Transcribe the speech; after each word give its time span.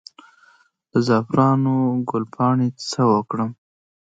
د 0.91 0.93
زعفرانو 1.07 1.75
ګل 2.09 2.23
پاڼې 2.33 2.67
څه 2.89 3.01
وکړم؟ 3.11 3.51